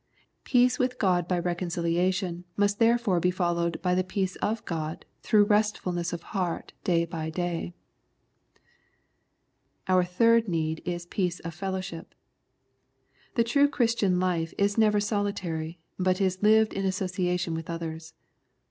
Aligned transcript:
Peace 0.45 0.79
with 0.79 0.97
God 0.97 1.27
by 1.27 1.37
reconciliation 1.37 2.43
must 2.57 2.79
therefore 2.79 3.19
be 3.19 3.29
followed 3.29 3.79
by 3.83 3.93
the 3.93 4.03
peace 4.03 4.35
of 4.37 4.65
God 4.65 5.05
through 5.21 5.43
restfulness 5.43 6.11
of 6.11 6.23
heart 6.33 6.73
day 6.83 7.05
by 7.05 7.29
day. 7.29 7.75
Our 9.87 10.03
third 10.03 10.47
need 10.47 10.81
is 10.85 11.05
peace 11.05 11.39
of 11.41 11.53
fellowship. 11.53 12.15
The 13.35 13.43
true 13.43 13.67
Christian 13.69 14.19
life 14.19 14.55
is 14.57 14.75
never 14.75 14.99
solitary, 14.99 15.77
but 15.99 16.19
is 16.19 16.41
lived 16.41 16.73
in 16.73 16.83
association 16.83 17.53
with 17.53 17.69
others. 17.69 18.15